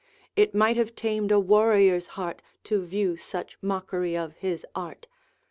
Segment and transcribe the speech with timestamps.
[0.35, 5.07] It might have tamed a warrior's heart To view such mockery of his art!